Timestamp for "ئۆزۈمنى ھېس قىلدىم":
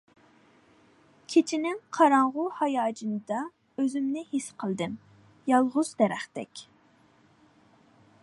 3.83-4.95